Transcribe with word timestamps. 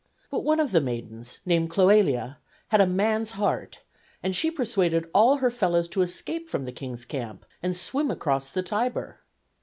But 0.31 0.43
one 0.43 0.59
of 0.59 0.71
the 0.71 0.81
maidens, 0.81 1.41
named 1.45 1.69
Cloelia, 1.69 2.37
had 2.69 2.81
a 2.81 2.87
man's 2.87 3.33
heart, 3.33 3.83
and 4.23 4.35
she 4.35 4.49
persuaded 4.49 5.07
all 5.13 5.35
her 5.37 5.51
fellows 5.51 5.87
to 5.89 6.01
escape 6.01 6.49
from 6.49 6.65
the 6.65 6.71
king's 6.71 7.05
camp 7.05 7.45
and 7.61 7.75
swim 7.75 8.09
across 8.09 8.49
the 8.49 8.63
Tiber. 8.63 9.19